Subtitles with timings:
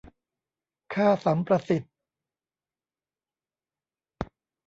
[0.93, 1.93] ค่าสัมประสิทธิ์